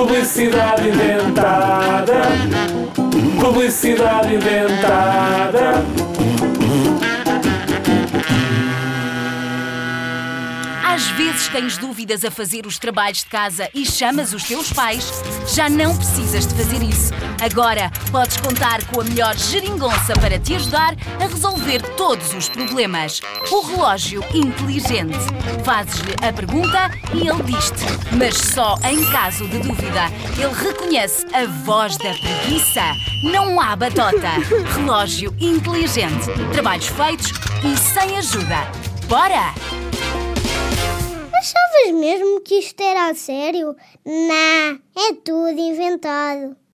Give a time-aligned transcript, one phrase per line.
[0.00, 2.22] Publicidade inventada.
[3.38, 5.39] Publicidade inventada.
[10.92, 15.08] Às vezes tens dúvidas a fazer os trabalhos de casa e chamas os teus pais.
[15.54, 17.12] Já não precisas de fazer isso.
[17.40, 23.20] Agora podes contar com a melhor geringonça para te ajudar a resolver todos os problemas.
[23.52, 25.16] O relógio inteligente.
[25.64, 27.84] Fazes-lhe a pergunta e ele diz-te.
[28.18, 30.06] Mas só em caso de dúvida.
[30.36, 32.82] Ele reconhece a voz da preguiça.
[33.22, 34.30] Não há batota.
[34.74, 36.26] Relógio inteligente.
[36.52, 37.32] Trabalhos feitos
[37.62, 38.66] e sem ajuda.
[39.06, 39.54] Bora!
[42.00, 43.76] Mesmo que isto era sério?
[44.06, 46.56] Não, é tudo inventado.